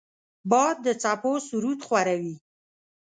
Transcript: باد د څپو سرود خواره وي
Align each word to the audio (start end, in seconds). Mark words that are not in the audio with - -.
باد 0.49 0.75
د 0.85 0.87
څپو 1.01 1.33
سرود 1.47 1.79
خواره 1.87 2.15
وي 2.21 2.35